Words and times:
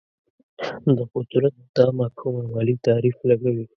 د 0.97 0.99
قدرت 1.13 1.55
دا 1.77 1.87
مفهوم 1.99 2.35
علمي 2.57 2.75
تعریف 2.87 3.17
لګوي 3.29 3.65